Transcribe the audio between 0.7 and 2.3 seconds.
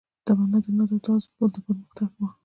ناز او تاز و پرمختګ و